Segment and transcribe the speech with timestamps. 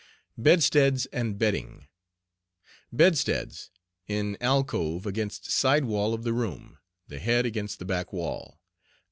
[0.41, 1.87] BEDSTEADS AND BEDDING.
[2.91, 3.69] Bedsteads
[4.07, 8.57] In alcove, against side wall of the room, the head against the back wall.